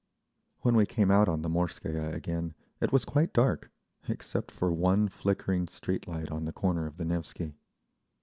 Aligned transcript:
When 0.61 0.75
we 0.75 0.87
came 0.87 1.11
out 1.11 1.29
on 1.29 1.43
the 1.43 1.47
Morskaya 1.47 2.11
again 2.11 2.55
it 2.79 2.91
was 2.91 3.05
quite 3.05 3.33
dark, 3.33 3.69
except 4.09 4.49
for 4.49 4.73
one 4.73 5.07
flickering 5.07 5.67
street 5.67 6.07
light 6.07 6.31
on 6.31 6.45
the 6.45 6.51
corner 6.53 6.87
of 6.87 6.97
the 6.97 7.05
Nevsky. 7.05 7.53